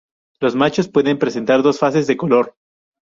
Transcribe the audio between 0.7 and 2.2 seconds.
pueden presentar dos fases de